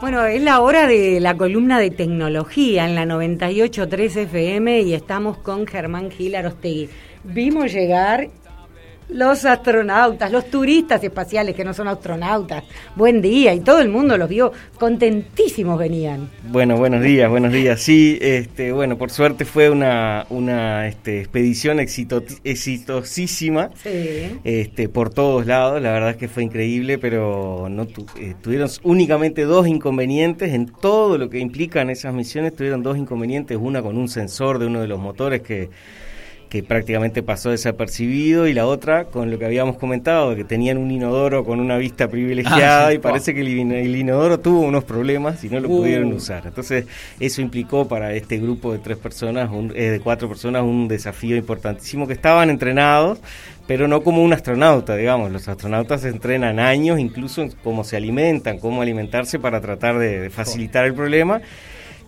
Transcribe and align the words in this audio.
Bueno, 0.00 0.24
es 0.24 0.40
la 0.42 0.60
hora 0.60 0.86
de 0.86 1.18
la 1.20 1.36
columna 1.36 1.80
de 1.80 1.90
tecnología 1.90 2.86
en 2.86 2.94
la 2.94 3.04
98.3 3.04 4.16
FM 4.16 4.82
y 4.82 4.94
estamos 4.94 5.38
con 5.38 5.66
Germán 5.66 6.10
Gil 6.10 6.36
Arostegui. 6.36 6.88
Vimos 7.24 7.72
llegar 7.72 8.28
los 9.08 9.44
astronautas, 9.44 10.30
los 10.30 10.50
turistas 10.50 11.02
espaciales 11.02 11.54
que 11.54 11.64
no 11.64 11.72
son 11.72 11.88
astronautas. 11.88 12.64
Buen 12.94 13.22
día 13.22 13.54
y 13.54 13.60
todo 13.60 13.80
el 13.80 13.88
mundo 13.88 14.18
los 14.18 14.28
vio 14.28 14.52
contentísimos 14.78 15.78
venían. 15.78 16.28
Bueno, 16.48 16.76
buenos 16.76 17.02
días, 17.02 17.30
buenos 17.30 17.52
días. 17.52 17.80
Sí, 17.80 18.18
este, 18.20 18.72
bueno, 18.72 18.98
por 18.98 19.10
suerte 19.10 19.44
fue 19.44 19.70
una, 19.70 20.26
una 20.30 20.86
este, 20.88 21.20
expedición 21.20 21.80
exitosísima 21.80 23.70
este, 24.44 24.88
por 24.88 25.10
todos 25.10 25.46
lados. 25.46 25.80
La 25.80 25.92
verdad 25.92 26.10
es 26.10 26.16
que 26.16 26.28
fue 26.28 26.42
increíble, 26.42 26.98
pero 26.98 27.68
no 27.70 27.86
eh, 28.18 28.34
tuvieron 28.40 28.68
únicamente 28.82 29.42
dos 29.42 29.66
inconvenientes 29.66 30.52
en 30.52 30.66
todo 30.66 31.16
lo 31.18 31.30
que 31.30 31.38
implican 31.38 31.90
esas 31.90 32.12
misiones. 32.12 32.54
Tuvieron 32.54 32.82
dos 32.82 32.98
inconvenientes, 32.98 33.56
una 33.60 33.82
con 33.82 33.96
un 33.96 34.08
sensor 34.08 34.58
de 34.58 34.66
uno 34.66 34.80
de 34.80 34.88
los 34.88 34.98
motores 34.98 35.42
que 35.42 35.70
que 36.48 36.62
prácticamente 36.62 37.22
pasó 37.22 37.50
desapercibido, 37.50 38.46
y 38.46 38.54
la 38.54 38.66
otra 38.66 39.04
con 39.04 39.30
lo 39.30 39.38
que 39.38 39.44
habíamos 39.44 39.76
comentado, 39.76 40.34
que 40.34 40.44
tenían 40.44 40.78
un 40.78 40.90
inodoro 40.90 41.44
con 41.44 41.60
una 41.60 41.76
vista 41.76 42.08
privilegiada 42.08 42.88
ah, 42.88 42.94
y 42.94 42.98
parece 42.98 43.34
que 43.34 43.42
el, 43.42 43.96
inodoro 43.96 44.40
tuvo 44.40 44.60
unos 44.60 44.84
problemas 44.84 45.44
y 45.44 45.50
no 45.50 45.60
lo 45.60 45.68
pudieron 45.68 46.12
uh. 46.12 46.16
usar. 46.16 46.46
Entonces 46.46 46.86
eso 47.20 47.42
implicó 47.42 47.86
para 47.86 48.14
este 48.14 48.38
grupo 48.38 48.72
de 48.72 48.78
tres 48.78 48.96
personas, 48.96 49.50
eh, 49.74 49.90
de 49.90 50.00
cuatro 50.00 50.28
personas, 50.28 50.62
un 50.62 50.88
desafío 50.88 51.36
importantísimo, 51.36 52.06
que 52.06 52.14
estaban 52.14 52.48
entrenados, 52.48 53.18
pero 53.66 53.86
no 53.86 54.02
como 54.02 54.22
un 54.22 54.32
astronauta, 54.32 54.96
digamos. 54.96 55.30
Los 55.30 55.48
astronautas 55.48 56.00
se 56.00 56.08
entrenan 56.08 56.58
años, 56.58 56.98
incluso 56.98 57.46
cómo 57.62 57.84
se 57.84 57.96
alimentan, 57.96 58.58
cómo 58.58 58.80
alimentarse 58.80 59.38
para 59.38 59.60
tratar 59.60 59.98
de 59.98 60.30
facilitar 60.30 60.86
el 60.86 60.94
problema 60.94 61.42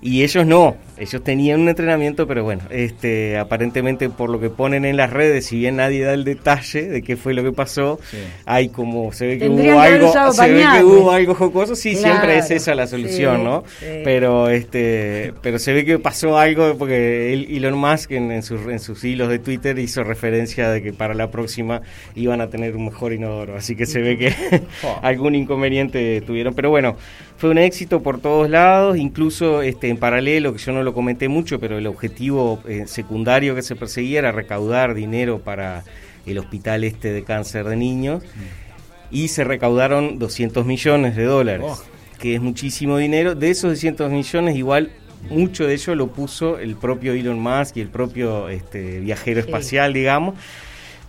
y 0.02 0.22
ellos 0.22 0.46
no, 0.46 0.76
ellos 1.00 1.22
tenían 1.24 1.60
un 1.60 1.68
entrenamiento, 1.68 2.26
pero 2.26 2.44
bueno, 2.44 2.62
este, 2.70 3.38
aparentemente 3.38 4.10
por 4.10 4.28
lo 4.28 4.38
que 4.40 4.50
ponen 4.50 4.84
en 4.84 4.96
las 4.96 5.10
redes, 5.10 5.46
si 5.46 5.58
bien 5.58 5.76
nadie 5.76 6.04
da 6.04 6.14
el 6.14 6.24
detalle 6.24 6.88
de 6.88 7.02
qué 7.02 7.16
fue 7.16 7.32
lo 7.32 7.42
que 7.42 7.52
pasó, 7.52 7.98
hay 8.44 8.68
como 8.68 9.12
se 9.12 9.26
ve 9.26 9.38
que 9.38 9.48
hubo 9.48 9.80
algo, 9.80 10.32
se 10.32 10.52
ve 10.52 10.64
que 10.76 10.84
hubo 10.84 11.10
algo 11.10 11.34
jocoso, 11.34 11.74
sí, 11.74 11.96
siempre 11.96 12.38
es 12.38 12.50
esa 12.50 12.74
la 12.74 12.86
solución, 12.86 13.44
¿no? 13.44 13.64
Pero 13.80 14.48
este, 14.48 15.32
pero 15.42 15.58
se 15.58 15.72
ve 15.72 15.84
que 15.84 15.98
pasó 15.98 16.38
algo 16.38 16.76
porque 16.78 17.32
Elon 17.32 17.78
Musk 17.78 18.12
en, 18.12 18.30
en, 18.30 18.42
sus, 18.42 18.60
en 18.62 18.78
sus 18.78 19.04
hilos 19.04 19.28
de 19.28 19.38
Twitter 19.38 19.78
hizo 19.78 20.02
referencia 20.02 20.70
de 20.70 20.82
que 20.82 20.92
para 20.92 21.14
la 21.14 21.30
próxima 21.30 21.82
iban 22.14 22.40
a 22.40 22.48
tener 22.48 22.76
un 22.76 22.86
mejor 22.86 23.12
inodoro, 23.12 23.56
así 23.56 23.76
que 23.76 23.86
se 23.86 24.00
ve 24.00 24.16
que 24.18 24.34
algún 25.02 25.34
inconveniente 25.34 26.22
tuvieron, 26.22 26.54
pero 26.54 26.70
bueno, 26.70 26.96
fue 27.40 27.48
un 27.48 27.56
éxito 27.56 28.02
por 28.02 28.20
todos 28.20 28.50
lados, 28.50 28.98
incluso 28.98 29.62
este 29.62 29.88
en 29.88 29.96
paralelo, 29.96 30.52
que 30.52 30.58
yo 30.58 30.72
no 30.72 30.82
lo 30.82 30.92
comenté 30.92 31.26
mucho, 31.30 31.58
pero 31.58 31.78
el 31.78 31.86
objetivo 31.86 32.60
eh, 32.68 32.84
secundario 32.86 33.54
que 33.54 33.62
se 33.62 33.76
perseguía 33.76 34.18
era 34.18 34.30
recaudar 34.30 34.92
dinero 34.92 35.38
para 35.38 35.82
el 36.26 36.36
hospital 36.36 36.84
este 36.84 37.14
de 37.14 37.24
cáncer 37.24 37.66
de 37.66 37.76
niños 37.76 38.22
mm. 38.22 39.14
y 39.14 39.28
se 39.28 39.44
recaudaron 39.44 40.18
200 40.18 40.66
millones 40.66 41.16
de 41.16 41.24
dólares, 41.24 41.64
oh. 41.66 41.82
que 42.18 42.34
es 42.34 42.42
muchísimo 42.42 42.98
dinero. 42.98 43.34
De 43.34 43.48
esos 43.48 43.70
200 43.70 44.10
millones, 44.10 44.54
igual 44.54 44.90
mucho 45.30 45.66
de 45.66 45.72
ello 45.72 45.94
lo 45.94 46.08
puso 46.08 46.58
el 46.58 46.76
propio 46.76 47.14
Elon 47.14 47.40
Musk 47.40 47.78
y 47.78 47.80
el 47.80 47.88
propio 47.88 48.50
este, 48.50 49.00
viajero 49.00 49.40
espacial, 49.40 49.94
digamos. 49.94 50.34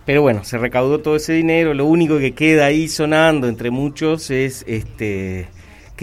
Pero 0.06 0.22
bueno, 0.22 0.44
se 0.44 0.56
recaudó 0.56 1.00
todo 1.00 1.14
ese 1.14 1.34
dinero. 1.34 1.74
Lo 1.74 1.84
único 1.84 2.18
que 2.18 2.32
queda 2.32 2.64
ahí 2.64 2.88
sonando 2.88 3.48
entre 3.48 3.70
muchos 3.70 4.30
es 4.30 4.64
este 4.66 5.48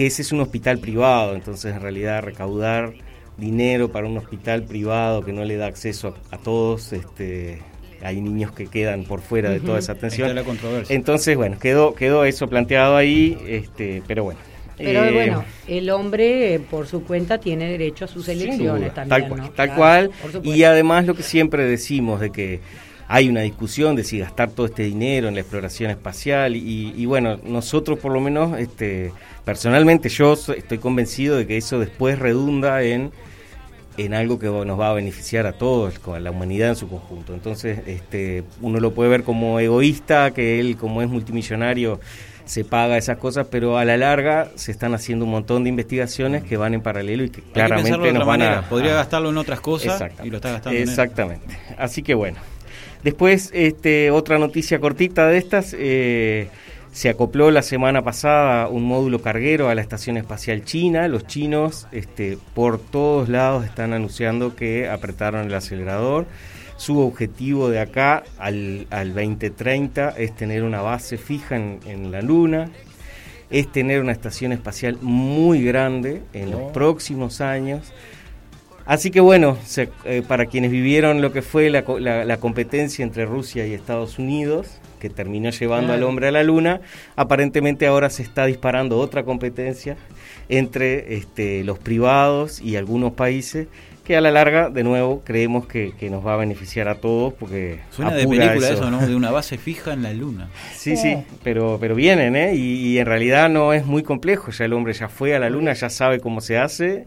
que 0.00 0.06
ese 0.06 0.22
es 0.22 0.32
un 0.32 0.40
hospital 0.40 0.78
privado, 0.78 1.34
entonces 1.34 1.74
en 1.74 1.82
realidad 1.82 2.22
recaudar 2.22 2.94
dinero 3.36 3.92
para 3.92 4.06
un 4.06 4.16
hospital 4.16 4.62
privado 4.62 5.22
que 5.22 5.34
no 5.34 5.44
le 5.44 5.58
da 5.58 5.66
acceso 5.66 6.14
a, 6.30 6.38
todos, 6.38 6.94
este, 6.94 7.58
hay 8.02 8.22
niños 8.22 8.50
que 8.52 8.66
quedan 8.66 9.04
por 9.04 9.20
fuera 9.20 9.50
de 9.50 9.60
toda 9.60 9.78
esa 9.78 9.92
atención. 9.92 10.34
Entonces, 10.88 11.36
bueno, 11.36 11.58
quedó, 11.58 11.94
quedó 11.94 12.24
eso 12.24 12.48
planteado 12.48 12.96
ahí, 12.96 13.36
este, 13.46 14.02
pero 14.06 14.24
bueno. 14.24 14.40
Pero 14.78 15.04
eh, 15.04 15.12
bueno, 15.12 15.44
el 15.68 15.90
hombre 15.90 16.62
por 16.70 16.86
su 16.86 17.04
cuenta 17.04 17.36
tiene 17.36 17.68
derecho 17.68 18.06
a 18.06 18.08
sus 18.08 18.26
elecciones 18.30 18.94
también. 18.94 19.28
Tal 19.28 19.28
cual, 19.28 19.52
tal 19.54 19.74
cual. 19.74 20.10
Y 20.42 20.62
además 20.62 21.04
lo 21.04 21.14
que 21.14 21.22
siempre 21.22 21.66
decimos 21.66 22.20
de 22.20 22.30
que 22.30 22.60
hay 23.12 23.28
una 23.28 23.40
discusión 23.40 23.96
de 23.96 24.04
si 24.04 24.20
gastar 24.20 24.50
todo 24.50 24.66
este 24.66 24.84
dinero 24.84 25.26
en 25.26 25.34
la 25.34 25.40
exploración 25.40 25.90
espacial 25.90 26.54
y, 26.54 26.94
y 26.96 27.06
bueno, 27.06 27.40
nosotros 27.42 27.98
por 27.98 28.12
lo 28.12 28.20
menos 28.20 28.56
este, 28.56 29.12
personalmente 29.44 30.08
yo 30.08 30.34
estoy 30.34 30.78
convencido 30.78 31.36
de 31.36 31.44
que 31.44 31.56
eso 31.56 31.80
después 31.80 32.20
redunda 32.20 32.84
en 32.84 33.10
en 33.96 34.14
algo 34.14 34.38
que 34.38 34.46
nos 34.46 34.78
va 34.78 34.90
a 34.90 34.92
beneficiar 34.94 35.46
a 35.46 35.52
todos, 35.52 36.00
a 36.06 36.20
la 36.20 36.30
humanidad 36.30 36.70
en 36.70 36.76
su 36.76 36.88
conjunto. 36.88 37.34
Entonces, 37.34 37.80
este, 37.86 38.44
uno 38.62 38.78
lo 38.80 38.94
puede 38.94 39.10
ver 39.10 39.24
como 39.24 39.60
egoísta, 39.60 40.30
que 40.30 40.60
él 40.60 40.76
como 40.78 41.02
es 41.02 41.08
multimillonario 41.08 42.00
se 42.46 42.64
paga 42.64 42.96
esas 42.96 43.18
cosas, 43.18 43.48
pero 43.50 43.76
a 43.76 43.84
la 43.84 43.96
larga 43.96 44.48
se 44.54 44.72
están 44.72 44.94
haciendo 44.94 45.24
un 45.24 45.32
montón 45.32 45.64
de 45.64 45.68
investigaciones 45.68 46.42
que 46.44 46.56
van 46.56 46.74
en 46.74 46.80
paralelo 46.80 47.24
y 47.24 47.30
que 47.30 47.42
claramente 47.42 48.12
nos 48.12 48.26
van 48.26 48.42
a... 48.42 48.62
Podría 48.62 48.94
gastarlo 48.94 49.30
en 49.30 49.38
otras 49.38 49.60
cosas 49.60 50.02
y 50.24 50.30
lo 50.30 50.36
está 50.36 50.52
gastando 50.52 50.78
Exactamente. 50.78 51.58
Así 51.76 52.02
que 52.02 52.14
bueno. 52.14 52.38
Después, 53.04 53.50
este, 53.54 54.10
otra 54.10 54.38
noticia 54.38 54.80
cortita 54.80 55.26
de 55.28 55.38
estas... 55.38 55.74
Eh, 55.78 56.48
se 56.92 57.08
acopló 57.08 57.52
la 57.52 57.62
semana 57.62 58.02
pasada 58.02 58.66
un 58.68 58.82
módulo 58.82 59.22
carguero 59.22 59.68
a 59.68 59.74
la 59.74 59.80
Estación 59.80 60.16
Espacial 60.16 60.64
China. 60.64 61.06
Los 61.06 61.24
chinos 61.26 61.86
este, 61.92 62.36
por 62.52 62.80
todos 62.80 63.28
lados 63.28 63.64
están 63.64 63.92
anunciando 63.92 64.56
que 64.56 64.88
apretaron 64.88 65.46
el 65.46 65.54
acelerador. 65.54 66.26
Su 66.76 66.98
objetivo 66.98 67.68
de 67.68 67.78
acá 67.78 68.24
al, 68.38 68.86
al 68.90 69.14
2030 69.14 70.14
es 70.16 70.34
tener 70.34 70.64
una 70.64 70.80
base 70.80 71.16
fija 71.16 71.54
en, 71.54 72.10
la 72.10 72.22
Luna, 72.22 72.70
es 73.50 73.70
tener 73.70 74.00
una 74.00 74.12
estación 74.12 74.52
espacial 74.52 74.98
muy 75.00 75.62
grande 75.62 76.22
en 76.32 76.50
los 76.50 76.60
oh. 76.60 76.72
próximos 76.72 77.40
años. 77.40 77.92
Así 78.86 79.10
que 79.10 79.20
bueno, 79.20 79.56
eh, 80.04 80.22
para 80.26 80.46
quienes 80.46 80.70
vivieron 80.70 81.20
lo 81.22 81.32
que 81.32 81.42
fue 81.42 81.70
la, 81.70 81.84
la, 82.24 82.36
competencia 82.38 83.02
entre 83.02 83.24
Rusia 83.24 83.66
y 83.66 83.72
Estados 83.72 84.18
Unidos, 84.18 84.80
que 84.98 85.08
terminó 85.10 85.50
llevando 85.50 85.92
al 85.92 86.02
hombre 86.02 86.28
a 86.28 86.30
la 86.30 86.42
luna, 86.42 86.80
aparentemente 87.16 87.86
ahora 87.86 88.10
se 88.10 88.22
está 88.22 88.46
disparando 88.46 88.98
otra 88.98 89.24
competencia 89.24 89.96
entre 90.48 91.14
este, 91.14 91.64
los 91.64 91.78
privados 91.78 92.60
y 92.60 92.76
algunos 92.76 93.12
países 93.12 93.68
que 94.04 94.16
a 94.16 94.20
la 94.20 94.32
larga, 94.32 94.70
de 94.70 94.82
nuevo, 94.82 95.22
creemos 95.24 95.66
que, 95.66 95.94
nos 96.10 96.26
va 96.26 96.34
a 96.34 96.36
beneficiar 96.36 96.88
a 96.88 96.96
todos 96.96 97.32
porque... 97.34 97.80
Suena 97.90 98.12
de 98.12 98.26
película 98.26 98.70
eso. 98.70 98.90
¿no? 98.90 99.06
De 99.06 99.14
una 99.14 99.30
base 99.30 99.56
fija 99.56 99.92
en 99.92 100.02
la 100.02 100.12
luna. 100.12 100.48
Sí, 100.74 100.96
sí, 100.96 101.16
pero, 101.44 101.78
pero 101.80 101.94
vienen, 101.94 102.34
¿eh? 102.34 102.54
y 102.56 102.98
en 102.98 103.06
realidad 103.06 103.48
no 103.48 103.72
es 103.72 103.86
muy 103.86 104.02
complejo, 104.02 104.50
ya 104.50 104.64
el 104.64 104.72
hombre 104.72 104.94
ya 104.94 105.08
fue 105.08 105.36
a 105.36 105.38
la 105.38 105.48
luna, 105.48 105.74
ya 105.74 105.90
sabe 105.90 106.18
cómo 106.18 106.40
se 106.40 106.58
hace 106.58 107.06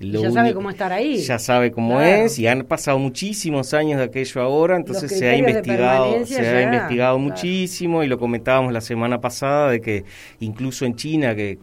ya 0.00 0.30
sabe 0.30 0.54
cómo 0.54 0.70
estar 0.70 0.92
ahí. 0.92 1.18
Ya 1.18 1.38
sabe 1.38 1.70
cómo 1.70 2.00
es 2.00 2.38
y 2.38 2.46
han 2.46 2.64
pasado 2.64 2.98
muchísimos 2.98 3.74
años 3.74 3.98
de 3.98 4.04
aquello 4.04 4.40
ahora, 4.40 4.76
entonces 4.76 5.18
se 5.18 5.28
ha 5.28 5.36
investigado, 5.36 6.24
se 6.24 6.40
ha 6.40 6.62
investigado 6.62 7.18
muchísimo 7.18 8.02
y 8.02 8.06
lo 8.06 8.18
comentábamos 8.18 8.72
la 8.72 8.80
semana 8.80 9.20
pasada 9.20 9.70
de 9.70 9.80
que 9.80 10.04
incluso 10.40 10.86
en 10.86 10.96
China, 10.96 11.34
que, 11.34 11.58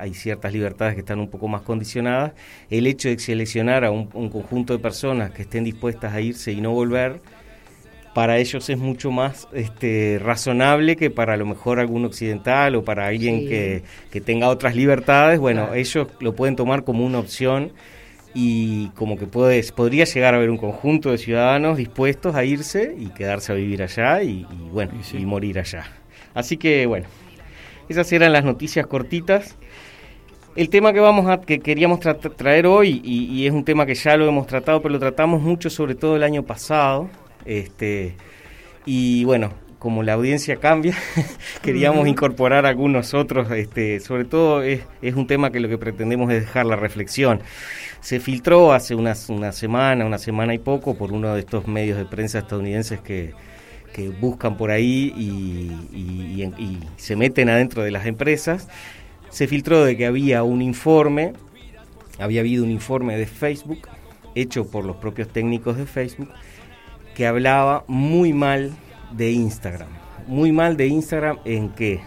hay 0.00 0.14
ciertas 0.14 0.52
libertades 0.52 0.94
que 0.94 1.00
están 1.00 1.20
un 1.20 1.28
poco 1.28 1.48
más 1.48 1.62
condicionadas, 1.62 2.32
el 2.70 2.86
hecho 2.86 3.08
de 3.08 3.18
seleccionar 3.18 3.84
a 3.84 3.90
un, 3.90 4.06
conjunto 4.06 4.72
de 4.72 4.78
personas 4.78 5.30
que 5.30 5.42
estén 5.42 5.64
dispuestas 5.64 6.14
a 6.14 6.20
irse 6.20 6.52
y 6.52 6.60
no 6.60 6.70
volver, 6.70 7.20
para 8.14 8.38
ellos 8.38 8.68
es 8.68 8.78
mucho 8.78 9.10
más 9.10 9.48
este, 9.52 10.18
razonable 10.22 10.96
que 10.96 11.10
para 11.10 11.34
a 11.34 11.36
lo 11.36 11.46
mejor 11.46 11.80
algún 11.80 12.04
occidental 12.04 12.74
o 12.74 12.84
para 12.84 13.06
alguien 13.06 13.48
que, 13.48 14.20
tenga 14.20 14.48
otras 14.48 14.76
libertades. 14.76 15.40
Bueno, 15.40 15.72
ellos 15.74 16.08
lo 16.20 16.34
pueden 16.34 16.56
tomar 16.56 16.84
como 16.84 17.06
una 17.06 17.18
opción 17.18 17.72
y 18.34 18.88
como 18.90 19.16
que 19.16 19.26
puedes, 19.26 19.72
podría 19.72 20.04
llegar 20.04 20.34
a 20.34 20.36
haber 20.36 20.50
un 20.50 20.58
conjunto 20.58 21.10
de 21.10 21.18
ciudadanos 21.18 21.78
dispuestos 21.78 22.34
a 22.34 22.44
irse 22.44 22.94
y 22.98 23.06
quedarse 23.08 23.52
a 23.52 23.54
vivir 23.54 23.82
allá 23.82 24.22
y, 24.22 24.46
bueno, 24.70 24.92
y, 25.12 25.24
morir 25.24 25.58
allá. 25.58 25.84
Así 26.34 26.58
que 26.58 26.86
bueno, 26.86 27.06
esas 27.88 28.12
eran 28.12 28.32
las 28.32 28.44
noticias 28.44 28.86
cortitas. 28.86 29.56
El 30.54 30.68
tema 30.68 30.92
que 30.92 31.00
vamos 31.00 31.30
a, 31.30 31.40
que 31.40 31.60
queríamos 31.60 32.00
traer 32.00 32.66
hoy, 32.66 33.00
y, 33.02 33.24
y, 33.24 33.46
es 33.46 33.54
un 33.54 33.64
tema 33.64 33.86
que 33.86 33.94
ya 33.94 34.18
lo 34.18 34.28
hemos 34.28 34.46
tratado, 34.46 34.82
pero 34.82 34.92
lo 34.92 34.98
tratamos 34.98 35.40
mucho 35.40 35.70
sobre 35.70 35.94
todo 35.94 36.14
el 36.14 36.22
año 36.22 36.42
pasado, 36.42 37.08
este, 37.44 38.14
y 38.84 39.24
bueno, 39.24 39.52
como 39.78 40.02
la 40.02 40.12
audiencia 40.14 40.56
cambia, 40.56 40.96
queríamos 41.62 42.06
incorporar 42.06 42.66
algunos 42.66 43.14
otros, 43.14 43.50
este, 43.50 44.00
sobre 44.00 44.24
todo 44.24 44.62
es, 44.62 44.82
es, 45.02 45.14
un 45.14 45.26
tema 45.26 45.50
que 45.50 45.60
lo 45.60 45.68
que 45.68 45.78
pretendemos 45.78 46.30
es 46.32 46.40
dejar 46.42 46.66
la 46.66 46.76
reflexión. 46.76 47.40
Se 48.00 48.20
filtró 48.20 48.72
hace 48.72 48.94
una, 48.94 49.14
una 49.28 49.52
semana, 49.52 50.04
una 50.04 50.18
semana 50.18 50.54
y 50.54 50.58
poco, 50.58 50.96
por 50.96 51.12
uno 51.12 51.34
de 51.34 51.40
estos 51.40 51.66
medios 51.66 51.98
de 51.98 52.04
prensa 52.04 52.38
estadounidenses 52.38 53.00
que, 53.00 53.34
que 53.92 54.08
buscan 54.08 54.56
por 54.56 54.70
ahí 54.70 55.12
y, 55.16 55.72
y, 55.96 56.42
y 56.58 56.80
se 56.96 57.16
meten 57.16 57.48
adentro 57.48 57.82
de 57.82 57.90
las 57.90 58.06
empresas 58.06 58.68
se 59.32 59.48
filtró 59.48 59.82
de 59.82 59.96
que 59.96 60.04
había 60.04 60.42
un 60.42 60.60
informe, 60.60 61.32
había 62.18 62.40
habido 62.40 62.64
un 62.64 62.70
informe 62.70 63.16
de 63.16 63.26
Facebook 63.26 63.88
hecho 64.34 64.70
por 64.70 64.84
los 64.84 64.96
propios 64.96 65.28
técnicos 65.28 65.78
de 65.78 65.86
Facebook 65.86 66.28
que 67.14 67.26
hablaba 67.26 67.84
muy 67.86 68.32
mal 68.32 68.72
de 69.12 69.32
Instagram. 69.32 69.88
Muy 70.26 70.52
mal 70.52 70.76
de 70.76 70.86
Instagram 70.86 71.38
en 71.44 71.70
qué? 71.70 72.00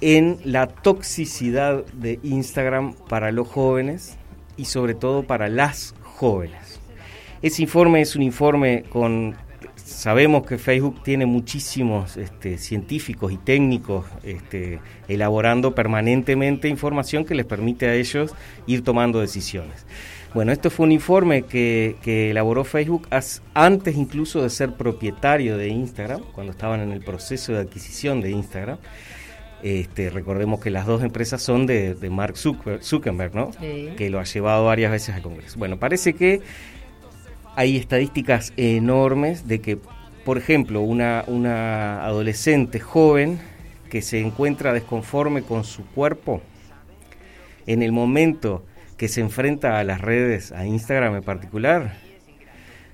En 0.00 0.38
la 0.44 0.66
toxicidad 0.66 1.84
de 1.92 2.18
Instagram 2.22 2.94
para 3.08 3.32
los 3.32 3.48
jóvenes 3.48 4.16
y 4.56 4.66
sobre 4.66 4.94
todo 4.94 5.24
para 5.24 5.48
las 5.48 5.94
jóvenes. 6.02 6.80
Ese 7.42 7.62
informe 7.62 8.00
es 8.00 8.16
un 8.16 8.22
informe 8.22 8.84
con 8.88 9.36
sabemos 9.76 10.46
que 10.46 10.58
Facebook 10.58 11.02
tiene 11.02 11.26
muchísimos 11.26 12.16
este, 12.16 12.58
científicos 12.58 13.32
y 13.32 13.36
técnicos 13.36 14.06
este, 14.22 14.80
elaborando 15.08 15.74
permanentemente 15.74 16.68
información 16.68 17.24
que 17.24 17.34
les 17.34 17.44
permite 17.44 17.86
a 17.86 17.94
ellos 17.94 18.34
ir 18.66 18.82
tomando 18.82 19.20
decisiones. 19.20 19.86
Bueno, 20.34 20.50
esto 20.50 20.68
fue 20.68 20.86
un 20.86 20.90
informe 20.90 21.42
que, 21.42 21.96
elaboró 22.04 22.64
Facebook 22.64 23.06
antes 23.54 23.96
incluso 23.96 24.42
de 24.42 24.50
ser 24.50 24.72
propietario 24.72 25.56
de 25.56 25.68
Instagram, 25.68 26.22
cuando 26.32 26.50
estaban 26.50 26.80
en 26.80 26.90
el 26.90 27.02
proceso 27.02 27.52
de 27.52 27.60
adquisición 27.60 28.20
de 28.20 28.32
Instagram. 28.32 28.78
Este, 29.62 30.10
recordemos 30.10 30.58
que 30.58 30.70
las 30.70 30.86
dos 30.86 31.04
empresas 31.04 31.40
son 31.40 31.66
de, 31.66 31.96
Mark 32.10 32.34
Zuckerberg, 32.36 33.32
¿no? 33.32 33.52
Que 33.96 34.10
lo 34.10 34.18
ha 34.18 34.24
llevado 34.24 34.64
varias 34.64 34.90
veces 34.90 35.14
al 35.14 35.22
Congreso. 35.22 35.56
Bueno, 35.56 35.78
parece 35.78 36.14
que 36.14 36.40
hay 37.54 37.76
estadísticas 37.76 38.52
enormes 38.56 39.46
de 39.46 39.60
que, 39.60 39.78
por 40.24 40.36
ejemplo, 40.36 40.80
una, 40.80 41.22
una 41.28 42.04
adolescente 42.04 42.80
joven 42.80 43.38
que 43.88 44.02
se 44.02 44.18
encuentra 44.18 44.72
desconforme 44.72 45.42
con 45.42 45.62
su 45.62 45.86
cuerpo, 45.86 46.42
en 47.68 47.84
el 47.84 47.92
momento 47.92 48.64
que 48.96 49.08
se 49.08 49.20
enfrenta 49.20 49.78
a 49.78 49.84
las 49.84 50.00
redes, 50.00 50.52
a 50.52 50.66
Instagram 50.66 51.16
en 51.16 51.22
particular, 51.22 51.96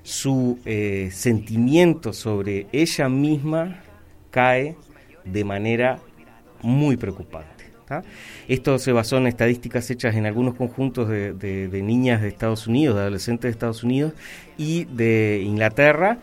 su 0.02 0.58
eh, 0.64 1.10
sentimiento 1.12 2.12
sobre 2.12 2.66
ella 2.72 3.08
misma 3.08 3.82
cae 4.30 4.76
de 5.24 5.44
manera 5.44 5.98
muy 6.62 6.96
preocupante. 6.96 7.60
Esto 8.46 8.78
se 8.78 8.92
basó 8.92 9.16
en 9.16 9.26
estadísticas 9.26 9.90
hechas 9.90 10.14
en 10.14 10.26
algunos 10.26 10.54
conjuntos 10.54 11.08
de, 11.08 11.80
niñas 11.82 12.22
de 12.22 12.28
Estados 12.28 12.66
Unidos, 12.66 12.94
de 12.94 13.02
adolescentes 13.02 13.42
de 13.42 13.50
Estados 13.50 13.82
Unidos 13.82 14.12
y 14.56 14.84
de 14.84 15.42
Inglaterra, 15.44 16.18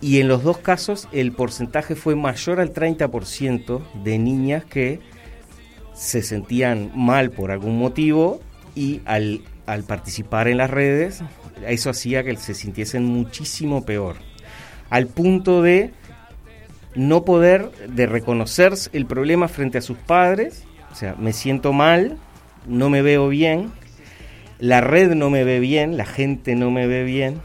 y 0.00 0.20
en 0.20 0.28
los 0.28 0.42
dos 0.42 0.58
casos 0.58 1.08
el 1.12 1.32
porcentaje 1.32 1.94
fue 1.94 2.16
mayor 2.16 2.60
al 2.60 2.74
30% 2.74 4.02
de 4.02 4.18
niñas 4.18 4.64
que 4.64 5.00
se 5.94 6.22
sentían 6.22 6.90
mal 6.94 7.30
por 7.30 7.52
algún 7.52 7.78
motivo 7.78 8.40
y 8.74 9.00
al, 9.04 9.42
al 9.66 9.84
participar 9.84 10.48
en 10.48 10.58
las 10.58 10.70
redes, 10.70 11.22
eso 11.66 11.90
hacía 11.90 12.24
que 12.24 12.36
se 12.36 12.54
sintiesen 12.54 13.04
muchísimo 13.04 13.84
peor. 13.84 14.16
Al 14.90 15.06
punto 15.06 15.62
de 15.62 15.92
no 16.94 17.24
poder 17.24 17.70
de 17.88 18.06
reconocer 18.06 18.74
el 18.92 19.06
problema 19.06 19.48
frente 19.48 19.78
a 19.78 19.82
sus 19.82 19.96
padres, 19.96 20.64
o 20.90 20.94
sea, 20.94 21.14
me 21.18 21.32
siento 21.32 21.72
mal, 21.72 22.18
no 22.66 22.90
me 22.90 23.02
veo 23.02 23.28
bien, 23.28 23.72
la 24.58 24.80
red 24.80 25.14
no 25.14 25.30
me 25.30 25.44
ve 25.44 25.58
bien, 25.58 25.96
la 25.96 26.04
gente 26.04 26.54
no 26.54 26.70
me 26.70 26.86
ve 26.86 27.04
bien, 27.04 27.40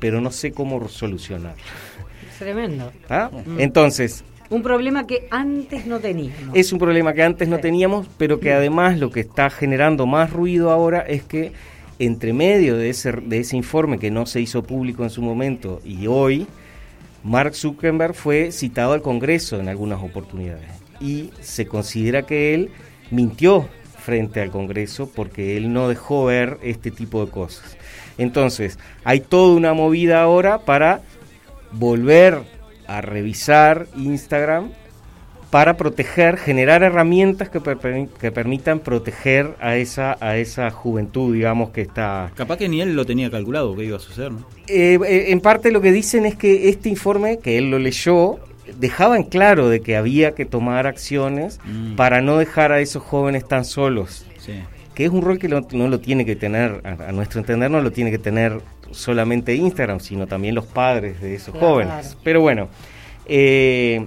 pero 0.00 0.20
no 0.20 0.30
sé 0.30 0.52
cómo 0.52 0.88
solucionar. 0.88 1.56
Tremendo. 2.38 2.92
¿Ah? 3.08 3.30
Entonces, 3.58 4.24
un 4.54 4.62
problema 4.62 5.06
que 5.06 5.26
antes 5.30 5.86
no 5.86 6.00
teníamos. 6.00 6.54
Es 6.54 6.72
un 6.72 6.78
problema 6.78 7.12
que 7.12 7.22
antes 7.22 7.48
no 7.48 7.58
teníamos, 7.58 8.08
pero 8.16 8.40
que 8.40 8.52
además 8.52 8.98
lo 8.98 9.10
que 9.10 9.20
está 9.20 9.50
generando 9.50 10.06
más 10.06 10.30
ruido 10.30 10.70
ahora 10.70 11.00
es 11.00 11.22
que 11.24 11.52
entre 11.98 12.32
medio 12.32 12.76
de 12.76 12.90
ese, 12.90 13.12
de 13.12 13.40
ese 13.40 13.56
informe 13.56 13.98
que 13.98 14.10
no 14.10 14.26
se 14.26 14.40
hizo 14.40 14.62
público 14.62 15.02
en 15.02 15.10
su 15.10 15.22
momento 15.22 15.80
y 15.84 16.06
hoy, 16.06 16.46
Mark 17.22 17.54
Zuckerberg 17.54 18.14
fue 18.14 18.52
citado 18.52 18.92
al 18.92 19.02
Congreso 19.02 19.58
en 19.58 19.68
algunas 19.68 20.02
oportunidades 20.02 20.68
y 21.00 21.30
se 21.40 21.66
considera 21.66 22.22
que 22.22 22.54
él 22.54 22.70
mintió 23.10 23.68
frente 23.98 24.40
al 24.40 24.50
Congreso 24.50 25.10
porque 25.14 25.56
él 25.56 25.72
no 25.72 25.88
dejó 25.88 26.26
ver 26.26 26.58
este 26.62 26.90
tipo 26.90 27.24
de 27.24 27.30
cosas. 27.30 27.76
Entonces, 28.18 28.78
hay 29.02 29.20
toda 29.20 29.56
una 29.56 29.72
movida 29.72 30.22
ahora 30.22 30.58
para 30.58 31.00
volver 31.72 32.53
a 32.86 33.00
revisar 33.00 33.86
Instagram 33.96 34.70
para 35.54 35.76
proteger, 35.76 36.36
generar 36.36 36.82
herramientas 36.82 37.48
que, 37.48 37.60
que, 38.20 38.32
permitan 38.32 38.80
proteger 38.80 39.54
a 39.60 39.76
esa, 39.76 40.16
a 40.20 40.36
esa 40.36 40.68
juventud, 40.72 41.32
digamos, 41.32 41.70
que 41.70 41.82
está... 41.82 42.32
Capaz 42.34 42.56
que 42.56 42.68
ni 42.68 42.80
él 42.80 42.96
lo 42.96 43.06
tenía 43.06 43.30
calculado 43.30 43.76
que 43.76 43.84
iba 43.84 43.96
a 43.96 44.00
suceder, 44.00 44.32
¿no? 44.32 44.44
Eh, 44.66 44.98
eh, 45.06 45.26
en 45.28 45.40
parte 45.40 45.70
lo 45.70 45.80
que 45.80 45.92
dicen 45.92 46.26
es 46.26 46.34
que 46.34 46.68
este 46.70 46.88
informe, 46.88 47.38
que 47.38 47.56
él 47.56 47.70
lo 47.70 47.78
leyó, 47.78 48.40
dejaba 48.80 49.16
en 49.16 49.22
claro 49.22 49.68
de 49.68 49.80
que 49.80 49.96
había 49.96 50.34
que 50.34 50.44
tomar 50.44 50.88
acciones 50.88 51.60
mm. 51.64 51.94
para 51.94 52.20
no 52.20 52.36
dejar 52.38 52.72
a 52.72 52.80
esos 52.80 53.04
jóvenes 53.04 53.46
tan 53.46 53.64
solos. 53.64 54.26
Que 54.94 55.04
es 55.04 55.10
un 55.10 55.22
rol 55.22 55.38
que 55.38 55.48
no, 55.48 55.60
lo 55.60 56.00
tiene 56.00 56.24
que 56.24 56.34
tener, 56.34 56.80
a, 56.84 57.12
nuestro 57.12 57.40
entender, 57.40 57.70
no 57.70 57.80
lo 57.80 57.92
tiene 57.92 58.10
que 58.10 58.18
tener 58.18 58.60
solamente 58.94 59.54
Instagram, 59.54 60.00
sino 60.00 60.26
también 60.26 60.54
los 60.54 60.66
padres 60.66 61.20
de 61.20 61.34
esos 61.34 61.54
jóvenes. 61.56 62.16
Pero 62.22 62.40
bueno, 62.40 62.68
eh, 63.26 64.06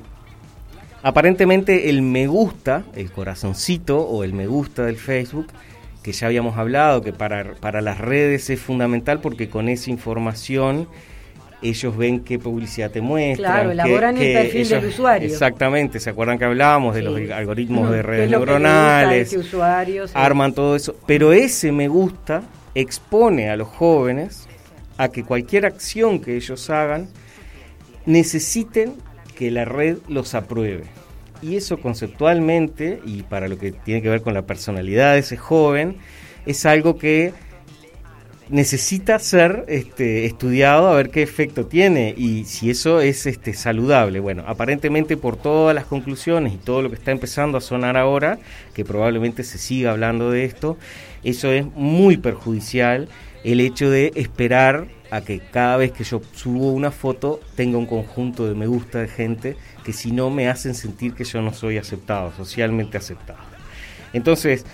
aparentemente 1.03 1.89
el 1.89 2.01
me 2.01 2.27
gusta, 2.27 2.83
el 2.95 3.11
corazoncito 3.11 3.99
o 3.99 4.23
el 4.23 4.33
me 4.33 4.47
gusta 4.47 4.85
del 4.85 4.97
Facebook, 4.97 5.47
que 6.03 6.11
ya 6.11 6.27
habíamos 6.27 6.57
hablado, 6.57 7.01
que 7.01 7.13
para, 7.13 7.53
para 7.55 7.81
las 7.81 7.99
redes 7.99 8.49
es 8.49 8.59
fundamental 8.59 9.19
porque 9.19 9.49
con 9.49 9.69
esa 9.69 9.89
información 9.89 10.87
ellos 11.61 11.97
ven 11.97 12.19
qué 12.21 12.37
publicidad 12.37 12.91
te 12.91 13.01
muestran. 13.01 13.53
Claro, 13.53 13.71
elaboran 13.71 14.17
el 14.17 14.33
perfil 14.33 14.69
del 14.69 14.85
usuario. 14.85 15.27
Exactamente, 15.27 15.99
¿se 15.99 16.09
acuerdan 16.09 16.37
que 16.37 16.45
hablábamos 16.45 16.95
de 16.95 17.01
los 17.01 17.19
algoritmos 17.31 17.91
de 17.91 18.01
redes 18.03 18.29
neuronales? 18.29 19.35
Arman 20.13 20.53
todo 20.53 20.75
eso. 20.75 20.95
Pero 21.05 21.33
ese 21.33 21.71
me 21.71 21.87
gusta 21.87 22.43
expone 22.75 23.49
a 23.49 23.57
los 23.57 23.67
jóvenes 23.67 24.46
a 24.97 25.09
que 25.09 25.23
cualquier 25.23 25.65
acción 25.65 26.19
que 26.19 26.35
ellos 26.35 26.69
hagan 26.69 27.07
necesiten 28.05 28.93
que 29.35 29.51
la 29.51 29.65
red 29.65 29.97
los 30.07 30.33
apruebe. 30.33 30.85
Y 31.41 31.55
eso 31.55 31.79
conceptualmente, 31.79 32.99
y 33.05 33.21
para 33.23 33.47
lo 33.47 33.59
que 33.59 33.71
tiene 33.71 34.01
que 34.01 34.09
ver 34.09 34.21
con 34.21 34.33
la 34.33 34.47
personalidad 34.47 35.13
de 35.13 35.19
ese 35.19 35.37
joven, 35.37 35.97
es 36.45 36.65
algo 36.65 36.97
que 36.97 37.33
necesita 38.49 39.19
ser 39.19 39.65
este, 39.67 40.25
estudiado 40.25 40.87
a 40.87 40.95
ver 40.95 41.09
qué 41.09 41.21
efecto 41.21 41.65
tiene 41.65 42.13
y 42.17 42.45
si 42.45 42.69
eso 42.69 43.01
es 43.01 43.25
este, 43.25 43.53
saludable. 43.53 44.19
Bueno, 44.19 44.43
aparentemente 44.47 45.17
por 45.17 45.35
todas 45.35 45.75
las 45.75 45.85
conclusiones 45.85 46.53
y 46.53 46.57
todo 46.57 46.81
lo 46.81 46.89
que 46.89 46.95
está 46.95 47.11
empezando 47.11 47.57
a 47.57 47.61
sonar 47.61 47.97
ahora, 47.97 48.39
que 48.73 48.85
probablemente 48.85 49.43
se 49.43 49.57
siga 49.57 49.91
hablando 49.91 50.31
de 50.31 50.45
esto, 50.45 50.77
eso 51.23 51.51
es 51.51 51.65
muy 51.75 52.17
perjudicial 52.17 53.09
el 53.43 53.59
hecho 53.59 53.89
de 53.89 54.11
esperar 54.15 54.87
a 55.09 55.21
que 55.21 55.39
cada 55.39 55.77
vez 55.77 55.91
que 55.91 56.03
yo 56.03 56.21
subo 56.33 56.71
una 56.71 56.91
foto 56.91 57.39
tenga 57.55 57.77
un 57.77 57.85
conjunto 57.85 58.47
de 58.47 58.55
me 58.55 58.67
gusta 58.67 58.99
de 58.99 59.07
gente 59.07 59.55
que 59.83 59.93
si 59.93 60.11
no 60.11 60.29
me 60.29 60.49
hacen 60.49 60.75
sentir 60.75 61.13
que 61.13 61.23
yo 61.23 61.41
no 61.41 61.53
soy 61.53 61.77
aceptado, 61.77 62.33
socialmente 62.35 62.97
aceptado. 62.97 63.39
Entonces, 64.13 64.65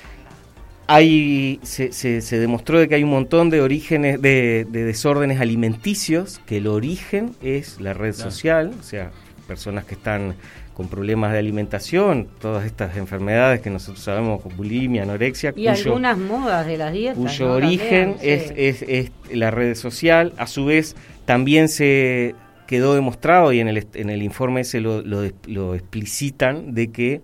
hay, 0.87 1.59
se, 1.63 1.91
se, 1.91 2.39
demostró 2.39 2.79
de 2.79 2.87
que 2.87 2.95
hay 2.95 3.03
un 3.03 3.09
montón 3.09 3.49
de 3.49 3.61
orígenes, 3.61 4.21
de, 4.21 4.65
desórdenes 4.69 5.39
alimenticios, 5.39 6.41
que 6.45 6.57
el 6.57 6.67
origen 6.67 7.35
es 7.41 7.79
la 7.79 7.93
red 7.93 8.13
social, 8.13 8.73
o 8.79 8.83
sea, 8.83 9.11
personas 9.47 9.85
que 9.85 9.95
están 9.95 10.35
con 10.73 10.87
problemas 10.87 11.31
de 11.31 11.39
alimentación, 11.39 12.27
todas 12.39 12.65
estas 12.65 12.97
enfermedades 12.97 13.61
que 13.61 13.69
nosotros 13.69 14.03
sabemos, 14.03 14.41
con 14.41 14.55
bulimia, 14.57 15.03
anorexia. 15.03 15.53
Y 15.55 15.67
algunas 15.67 16.17
modas 16.17 16.65
de 16.65 16.77
las 16.77 16.93
dietas. 16.93 17.17
Cuyo 17.17 17.53
origen 17.53 18.15
es, 18.21 18.51
es, 18.87 19.11
la 19.31 19.51
red 19.51 19.75
social. 19.75 20.33
A 20.37 20.47
su 20.47 20.65
vez, 20.65 20.95
también 21.25 21.69
se 21.69 22.35
quedó 22.67 22.95
demostrado, 22.95 23.53
y 23.53 23.59
en 23.59 23.67
el, 23.67 23.87
en 23.93 24.09
el 24.09 24.23
informe 24.23 24.63
se 24.63 24.79
lo, 24.81 25.01
lo, 25.01 25.29
lo 25.47 25.75
explicitan, 25.75 26.73
de 26.73 26.91
que 26.91 27.21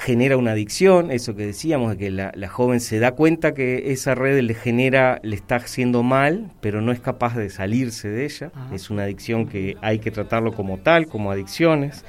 genera 0.00 0.38
una 0.38 0.52
adicción, 0.52 1.10
eso 1.10 1.36
que 1.36 1.44
decíamos, 1.46 1.90
de 1.90 1.98
que 1.98 2.10
la, 2.10 2.48
joven 2.48 2.80
se 2.80 2.98
da 2.98 3.12
cuenta 3.12 3.52
que 3.52 3.92
esa 3.92 4.14
red 4.14 4.40
le 4.40 4.54
genera, 4.54 5.20
le 5.22 5.36
está 5.36 5.56
haciendo 5.56 6.02
mal, 6.02 6.50
pero 6.62 6.80
no 6.80 6.90
es 6.90 7.00
capaz 7.00 7.36
de 7.36 7.50
salirse 7.50 8.08
de 8.08 8.24
ella. 8.24 8.50
Es 8.72 8.88
una 8.88 9.02
adicción 9.02 9.46
que 9.46 9.76
hay 9.82 9.98
que 9.98 10.10
tratarlo 10.10 10.52
como 10.52 10.78
tal, 10.78 11.06
como 11.06 11.30
adicciones. 11.30 12.04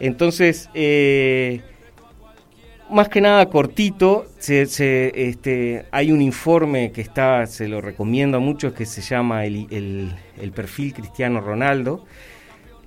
Entonces, 0.00 0.68
eh, 0.74 1.60
más 2.90 3.08
que 3.08 3.20
nada 3.20 3.46
cortito, 3.48 4.26
se, 4.38 4.62
este, 5.28 5.86
hay 5.90 6.12
un 6.12 6.20
informe 6.20 6.92
que 6.92 7.00
está, 7.00 7.46
se 7.46 7.68
lo 7.68 7.80
recomiendo 7.80 8.36
a 8.38 8.40
muchos, 8.40 8.72
que 8.74 8.86
se 8.86 9.00
llama 9.00 9.44
el, 9.46 10.12
el 10.38 10.52
perfil 10.52 10.92
Cristiano 10.94 11.40
Ronaldo 11.40 12.04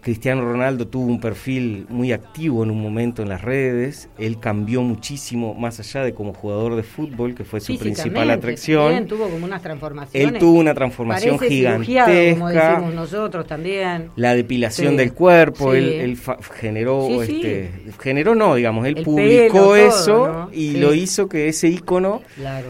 Cristiano 0.07 0.41
Ronaldo 0.41 0.87
tuvo 0.87 1.05
un 1.05 1.19
perfil 1.19 1.85
muy 1.89 2.13
activo 2.13 2.63
en 2.63 2.71
un 2.71 2.81
momento 2.81 3.23
en 3.23 3.27
las 3.27 3.41
redes, 3.41 4.07
él 4.17 4.39
cambió 4.39 4.81
muchísimo 4.81 5.53
más 5.53 5.81
allá 5.81 6.05
de 6.05 6.13
como 6.13 6.33
jugador 6.33 6.77
de 6.77 6.83
fútbol, 6.83 7.35
que 7.35 7.43
fue 7.43 7.59
su 7.59 7.77
principal 7.77 8.31
atracción. 8.31 8.93
Él 8.93 9.05
tuvo 9.05 9.27
como 9.27 9.45
unas 9.45 9.61
transformaciones. 9.61 10.33
Él 10.33 10.39
tuvo 10.39 10.59
una 10.59 10.73
transformación 10.73 11.37
gigantesca. 11.37 12.35
Como 12.35 12.47
decimos 12.47 12.93
nosotros 12.93 13.47
también. 13.47 14.11
La 14.15 14.33
depilación 14.33 14.95
del 14.95 15.11
cuerpo, 15.11 15.73
él, 15.73 16.17
generó, 16.55 17.21
este, 17.21 17.69
generó 17.99 18.33
no, 18.33 18.55
digamos, 18.55 18.87
él 18.87 19.03
publicó 19.03 19.75
eso 19.75 20.47
y 20.53 20.77
lo 20.77 20.93
hizo 20.93 21.27
que 21.27 21.49
ese 21.49 21.67
ícono 21.67 22.21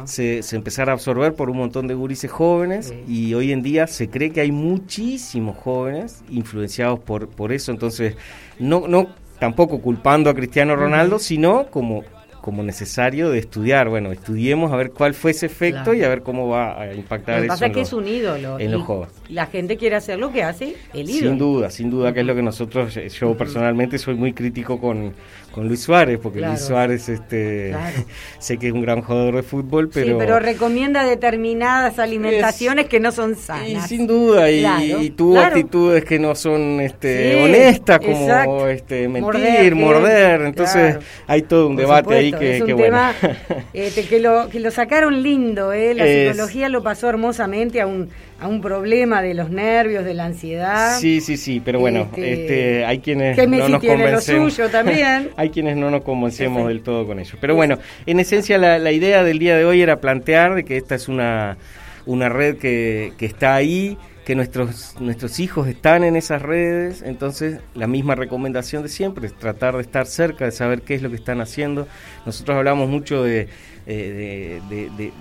se, 0.06 0.42
se, 0.42 0.56
empezara 0.56 0.92
a 0.92 0.96
absorber 0.96 1.36
por 1.36 1.52
un 1.52 1.58
montón 1.58 1.86
de 1.86 1.94
gurises 1.94 2.32
jóvenes 2.32 2.96
y 3.08 3.36
hoy 3.36 3.52
en 3.52 3.62
día 3.62 3.86
se 3.86 4.10
cree 4.10 4.32
que 4.32 4.42
hay 4.42 4.52
muchísimos 4.52 5.56
jóvenes 5.56 6.24
influenciados 6.32 7.00
por 7.02 7.27
por, 7.28 7.52
eso. 7.52 7.72
Entonces, 7.72 8.16
no, 8.60 8.88
no 8.88 9.08
tampoco 9.40 9.82
culpando 9.82 10.30
a 10.30 10.34
Cristiano 10.34 10.76
Ronaldo, 10.76 11.20
sino 11.20 11.68
como 11.68 12.04
como 12.48 12.64
necesario 12.64 13.30
de 13.30 13.40
estudiar. 13.40 13.90
Bueno, 13.90 14.14
estudiemos 14.14 14.72
a 14.72 14.78
ver 14.78 14.92
cuál 14.92 15.14
fue 15.14 15.32
ese 15.32 15.48
efecto 15.48 15.94
y 15.94 16.02
a 16.02 16.08
ver 16.08 16.22
cómo 16.22 16.48
va 16.48 16.82
a 16.82 16.94
impactar 16.94 17.42
lo 17.42 17.48
pasa 17.48 17.66
es 17.66 17.74
que 17.74 17.82
es 17.82 17.92
un 17.92 18.08
ídolo. 18.08 18.58
En 18.58 18.72
los 18.72 18.84
jóvenes. 18.84 19.14
La 19.28 19.48
gente 19.48 19.76
quiere 19.76 19.98
hacer 19.98 20.18
lo 20.18 20.32
que 20.32 20.44
hace 20.44 20.78
el 20.94 21.10
ídolo. 21.10 21.30
Sin 21.30 21.38
duda, 21.38 21.70
sin 21.70 21.90
duda, 21.90 22.14
que 22.14 22.22
es 22.22 22.26
lo 22.26 22.36
que 22.36 22.42
nosotros, 22.42 22.98
yo 23.20 23.36
personalmente 23.36 23.98
soy 23.98 24.16
muy 24.16 24.32
crítico 24.32 24.80
con, 24.80 25.12
con 25.52 25.68
Luis 25.68 25.82
Suárez, 25.82 26.20
porque 26.24 26.40
Luis 26.40 26.62
Suárez 26.62 27.10
este, 27.10 27.76
sé 28.40 28.58
que 28.58 28.68
es 28.68 28.74
un 28.74 28.82
gran 28.82 29.02
jugador 29.02 29.36
de 29.36 29.44
fútbol, 29.44 29.90
pero... 29.90 30.08
Sí, 30.08 30.14
pero 30.18 30.40
recomienda 30.40 31.04
determinadas 31.04 32.00
alimentaciones 32.00 32.86
que 32.86 33.02
no 33.02 33.12
son 33.12 33.36
sanas. 33.36 33.68
Y 33.68 33.80
sin 33.90 34.08
duda, 34.08 34.50
y, 34.50 35.10
tuvo 35.10 35.40
actitudes 35.40 36.06
que 36.06 36.18
no 36.18 36.34
son 36.36 36.80
este, 36.80 37.44
honestas, 37.44 38.00
como 38.00 38.68
este, 38.68 39.10
mentir, 39.10 39.76
morder, 39.76 40.44
entonces 40.44 40.98
hay 41.26 41.42
todo 41.42 41.68
un 41.68 41.76
debate 41.76 42.16
ahí 42.16 42.32
que, 42.40 42.58
es 42.58 42.62
un 42.62 42.76
tema, 42.76 43.14
este, 43.74 44.04
que, 44.06 44.20
lo, 44.20 44.50
que 44.50 44.60
lo 44.60 44.72
sacaron 44.72 45.22
lindo, 45.24 45.74
¿eh? 45.74 45.94
la 45.94 46.06
psicología 46.06 46.70
lo 46.70 46.84
pasó 46.84 47.10
hermosamente 47.10 47.82
a 47.82 47.88
un 47.88 48.10
a 48.40 48.48
un 48.48 48.62
problema 48.62 49.22
de 49.22 49.34
los 49.34 49.50
nervios, 49.50 50.06
de 50.06 50.14
la 50.14 50.26
ansiedad. 50.26 51.00
Sí, 51.00 51.22
sí, 51.22 51.38
sí, 51.38 51.60
pero 51.64 51.80
bueno, 51.80 52.02
este, 52.02 52.34
este 52.34 52.86
hay 52.86 53.00
quienes 53.00 53.38
no 53.38 53.80
nos 53.80 53.84
lo 53.84 54.22
suyo 54.22 54.70
también. 54.70 55.32
hay 55.38 55.50
quienes 55.50 55.76
no 55.76 55.90
nos 55.90 56.04
convencemos 56.04 56.68
del 56.68 56.82
todo 56.82 57.08
con 57.08 57.20
ello. 57.20 57.38
Pero 57.42 57.56
bueno, 57.56 57.80
en 58.06 58.20
esencia 58.20 58.58
la, 58.58 58.78
la, 58.78 58.92
idea 58.92 59.24
del 59.24 59.40
día 59.40 59.58
de 59.58 59.66
hoy 59.66 59.82
era 59.82 60.00
plantear 60.00 60.54
de 60.54 60.64
que 60.64 60.78
esta 60.78 60.96
es 60.96 61.08
una, 61.08 61.58
una 62.06 62.30
red 62.30 62.58
que, 62.58 63.14
que 63.18 63.26
está 63.26 63.56
ahí, 63.56 63.98
que 64.28 64.36
nuestros, 64.36 64.98
nuestros 65.00 65.40
hijos 65.40 65.70
están 65.70 66.04
en 66.04 66.18
esas 66.18 66.42
redes, 66.42 67.02
entonces 67.02 67.62
la 67.74 67.88
misma 67.88 68.14
recomendación 68.14 68.84
de 68.84 68.90
siempre 68.90 69.26
es 69.26 69.34
tratar 69.34 69.78
de 69.78 69.82
estar 69.82 70.06
cerca, 70.06 70.44
de 70.44 70.52
saber 70.52 70.82
qué 70.82 70.96
es 70.96 71.02
lo 71.02 71.10
que 71.10 71.16
están 71.16 71.40
haciendo. 71.40 71.88
Nosotros 72.26 72.58
hablamos 72.58 72.90
mucho 72.90 73.24
de, 73.24 73.48
eh, 73.86 74.62
de 74.70 75.12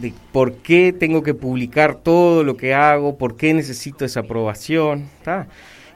de 0.00 0.12
por 0.32 0.54
qué 0.56 0.92
tengo 0.92 1.22
que 1.22 1.34
publicar 1.34 1.96
todo 1.96 2.44
lo 2.44 2.56
que 2.56 2.74
hago, 2.74 3.16
por 3.16 3.36
qué 3.36 3.54
necesito 3.54 4.04
esa 4.04 4.20
aprobación. 4.20 5.08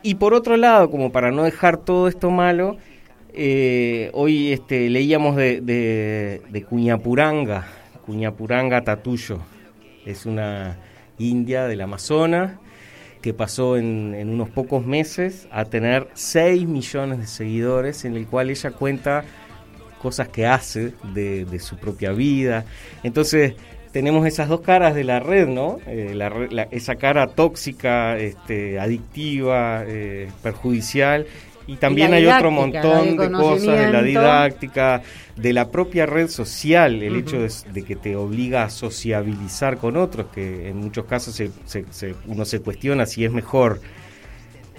Y 0.03 0.17
por 0.17 0.35
otro 0.35 0.57
lado, 0.57 0.91
como 0.91 1.13
para 1.13 1.31
no 1.31 1.45
dejar 1.45 1.77
todo 1.77 2.09
esto 2.09 2.31
malo, 2.31 2.79
eh, 3.33 4.11
hoy 4.13 4.53
este, 4.53 4.89
leíamos 4.91 5.37
de, 5.37 5.61
de, 5.61 6.63
Cuñapuranga, 6.65 7.67
Cuñapuranga 8.07 8.83
Tatuyo. 8.83 9.39
Es 10.07 10.27
una 10.27 10.79
india 11.21 11.67
del 11.67 11.81
Amazonas 11.81 12.53
que 13.23 13.35
pasó 13.35 13.77
en, 13.77 14.15
en, 14.15 14.31
unos 14.31 14.49
pocos 14.49 14.87
meses 14.87 15.47
a 15.51 15.67
tener 15.67 16.09
6 16.15 16.67
millones 16.67 17.19
de 17.19 17.27
seguidores, 17.27 18.07
en 18.07 18.17
el 18.17 18.27
cual 18.27 18.49
ella 18.49 18.71
cuenta 18.71 19.25
cosas 20.01 20.29
que 20.29 20.47
hace 20.47 20.95
de, 21.15 21.59
su 21.61 21.77
propia 21.77 22.13
vida. 22.13 22.65
Entonces, 23.03 23.55
tenemos 23.93 24.27
esas 24.27 24.49
dos 24.49 24.61
caras 24.61 24.95
de 24.95 25.05
la 25.05 25.21
red, 25.21 25.47
¿no? 25.47 25.79
Eh, 25.87 26.17
esa 26.71 26.97
cara 26.97 27.29
tóxica, 27.29 28.17
este, 28.17 28.81
adictiva, 28.81 29.85
eh, 29.87 30.29
perjudicial. 30.43 31.27
Y 31.71 31.77
también 31.77 32.13
hay 32.13 32.27
otro 32.27 32.51
montón 32.51 33.17
de 33.17 33.31
cosas 33.31 33.79
de 33.79 33.93
la 33.93 34.03
didáctica, 34.03 35.03
de 35.37 35.53
la 35.53 35.71
propia 35.71 36.05
red 36.05 36.29
social, 36.29 37.01
el 37.01 37.15
hecho 37.15 37.39
de, 37.39 37.83
que 37.85 37.95
te 37.95 38.17
obliga 38.17 38.65
a 38.65 38.71
sociabilizar 38.71 39.79
con 39.79 39.97
otros, 39.97 40.27
que 40.35 40.69
en 40.69 40.79
muchos 40.79 41.05
casos 41.05 41.41
uno 42.27 42.45
se 42.45 42.61
cuestiona 42.61 43.07
si 43.07 43.25
es 43.25 43.31
mejor 43.31 43.81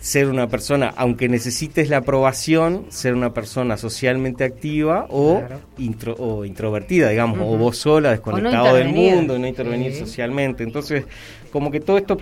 ser 0.02 0.28
una 0.28 0.48
persona, 0.48 0.94
aunque 0.98 1.30
necesites 1.30 1.88
la 1.88 1.98
aprobación, 1.98 2.88
ser 2.90 3.14
una 3.14 3.34
persona 3.34 3.78
socialmente 3.78 4.44
activa 4.44 5.06
o, 5.10 5.42
intro, 5.78 6.16
o 6.16 6.44
introvertida, 6.44 7.08
digamos, 7.08 7.40
o 7.40 7.58
vos 7.58 7.78
sola, 7.78 8.12
desconectado 8.12 8.76
del 8.76 8.90
mundo, 8.90 9.40
no 9.40 9.48
intervenir 9.48 9.96
socialmente. 9.96 10.64
Entonces, 10.64 11.06
como 11.54 11.72
que 11.72 11.80
todo 11.80 11.98
esto 11.98 12.18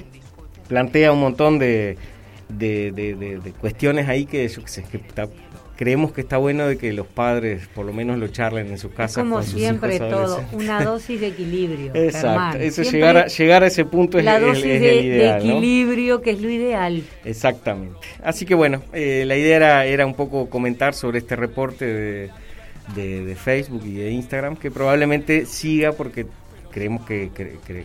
plantea 0.67 1.11
un 1.11 1.21
montón 1.21 1.57
de, 1.57 1.97
de, 2.49 2.91
de, 2.91 3.51
cuestiones 3.59 4.09
ahí 4.09 4.25
que 4.25 4.47
yo 4.47 4.61
que 4.63 4.67
sé, 4.67 4.83
que 4.83 4.97
está 4.97 5.27
creemos 5.79 6.11
que 6.11 6.19
está 6.19 6.35
bueno 6.35 6.67
de 6.67 6.77
que 6.77 6.91
los 6.91 7.07
padres 7.07 7.69
por 7.73 7.85
lo 7.85 7.93
menos 7.93 8.17
lo 8.17 8.27
charlen 8.27 8.67
en 8.67 8.77
sus 8.77 8.91
casas. 8.91 9.23
como 9.23 9.41
siempre 9.43 9.97
todo, 9.97 10.43
una 10.51 10.83
dosis 10.83 11.21
de 11.21 11.27
equilibrio. 11.27 11.95
Exacto, 11.95 12.57
eso 12.57 12.83
llegar, 12.83 13.15
a, 13.15 13.27
llegar 13.27 13.63
a 13.63 13.67
ese 13.67 13.85
punto 13.85 14.19
es, 14.19 14.25
la 14.25 14.41
dosis 14.41 14.63
de, 14.63 15.37
equilibrio 15.37 16.21
que 16.21 16.31
es 16.31 16.41
lo 16.41 16.49
ideal. 16.49 17.01
Exactamente. 17.23 17.95
Así 18.21 18.45
que 18.45 18.55
bueno, 18.55 18.83
eh, 18.91 19.23
la 19.25 19.37
idea 19.37 19.55
era, 19.55 19.85
era 19.85 20.05
un 20.05 20.15
poco 20.15 20.49
comentar 20.49 20.93
sobre 20.93 21.19
este 21.19 21.37
reporte 21.37 21.85
de, 21.85 22.29
de 23.23 23.35
Facebook 23.37 23.83
y 23.85 23.93
de 23.93 24.11
Instagram 24.11 24.57
que 24.57 24.71
probablemente 24.71 25.45
siga 25.45 25.93
porque 25.93 26.25
creemos 26.71 27.05
que, 27.05 27.29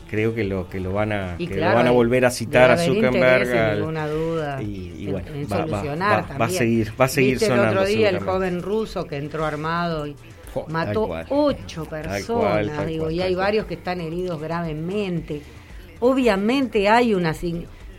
creo 0.09 0.35
que 0.35 0.45
lo 0.45 0.69
que 0.69 0.81
lo 0.81 0.93
van 0.93 1.13
a 1.13 1.37
que 1.37 1.57
lo 1.57 1.75
van 1.75 1.87
a 1.87 1.91
volver 1.91 2.25
a 2.25 2.31
citar 2.31 2.71
a 2.71 2.77
Zuckerberg 2.77 3.77
ninguna 3.77 4.07
duda 4.09 4.63
y, 4.63 5.07
bueno 5.11 5.27
va, 5.51 6.45
a 6.45 6.49
seguir 6.49 6.93
va 7.01 7.07
a 7.07 7.09
seguir 7.09 7.39
sonando 7.39 7.63
el 7.65 7.79
otro 7.79 7.87
día 7.87 8.09
el 8.11 8.21
joven 8.21 8.63
ruso 8.63 9.07
que 9.07 9.17
entró 9.17 9.45
armado 9.45 10.07
y 10.07 10.15
mató 10.69 11.09
ocho 11.31 11.85
personas 11.87 12.87
digo 12.87 13.11
y 13.11 13.21
hay 13.21 13.35
varios 13.35 13.67
que 13.67 13.75
están 13.75 14.01
heridos 14.01 14.41
gravemente. 14.41 15.43
Obviamente 16.01 16.89
hay 16.89 17.15
una 17.15 17.35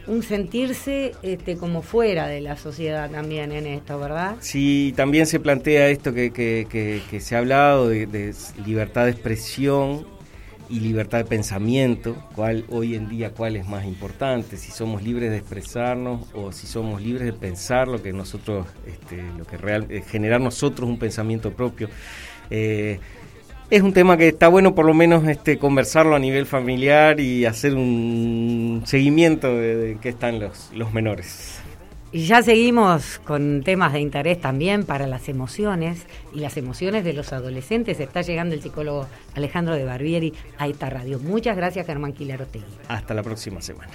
un 0.08 0.22
sentirse 0.22 1.14
este, 1.24 1.58
como 1.58 1.82
fuera 1.82 2.28
de 2.28 2.42
la 2.42 2.58
sociedad 2.58 3.10
también 3.10 3.52
en 3.52 3.66
esto, 3.66 4.00
¿verdad? 4.00 4.36
Sí, 4.40 4.94
también 4.96 5.26
se 5.26 5.40
plantea 5.40 5.90
esto 5.90 6.14
que, 6.14 6.32
que, 6.32 6.68
que, 7.10 7.20
se 7.20 7.36
ha 7.36 7.40
hablado 7.40 7.90
de, 7.90 8.06
de, 8.06 8.34
libertad 8.66 9.06
de 9.06 9.12
expresión 9.12 10.06
y 10.70 10.80
libertad 10.80 11.20
de 11.20 11.26
pensamiento, 11.26 12.16
cuál 12.36 12.66
hoy 12.70 12.96
en 12.96 13.10
día 13.10 13.32
cuál 13.32 13.56
es 13.56 13.68
más 13.68 13.86
importante, 13.86 14.58
si 14.58 14.72
somos 14.72 15.04
libres 15.04 15.32
de 15.32 15.38
expresarnos 15.38 16.28
o 16.34 16.52
si 16.52 16.68
somos 16.68 17.02
libres 17.02 17.26
de 17.26 17.34
pensar 17.34 17.88
lo 17.88 18.02
que 18.02 18.14
nosotros, 18.14 18.68
este, 18.88 19.24
lo 19.38 19.46
que 19.46 19.58
real, 19.58 19.86
eh, 19.90 20.02
generar 20.02 20.42
nosotros 20.42 20.90
un 20.90 21.00
pensamiento 21.00 21.52
propio. 21.52 21.90
Eh, 22.50 23.00
es 23.70 23.82
un 23.82 23.94
tema 23.94 24.16
que 24.18 24.28
está 24.28 24.48
bueno 24.48 24.76
por 24.76 24.86
lo 24.86 24.94
menos 24.94 25.28
este, 25.28 25.58
conversarlo 25.58 26.16
a 26.16 26.20
nivel 26.20 26.46
familiar 26.46 27.20
y 27.20 27.46
hacer 27.46 27.76
un 27.76 28.84
seguimiento 28.86 29.56
de, 29.58 29.76
de 29.76 29.98
qué 29.98 30.10
están 30.10 30.40
los, 30.40 30.72
los 30.74 30.94
menores. 30.94 31.65
Y 32.16 32.28
ya 32.28 32.42
seguimos 32.42 33.20
con 33.26 33.62
temas 33.62 33.92
de 33.92 34.00
interés 34.00 34.40
también 34.40 34.86
para 34.86 35.06
las 35.06 35.28
emociones 35.28 36.06
y 36.34 36.40
las 36.40 36.56
emociones 36.56 37.04
de 37.04 37.12
los 37.12 37.34
adolescentes. 37.34 38.00
Está 38.00 38.22
llegando 38.22 38.56
el 38.56 38.62
psicólogo 38.62 39.06
Alejandro 39.34 39.76
de 39.76 39.84
Barbieri 39.84 40.34
a 40.58 40.66
esta 40.66 40.90
radio. 40.90 41.20
Muchas 41.20 41.58
gracias, 41.58 41.86
Germán 41.86 42.14
Quilarotegui. 42.14 42.64
Hasta 42.88 43.14
la 43.14 43.22
próxima 43.22 43.60
semana. 43.60 43.92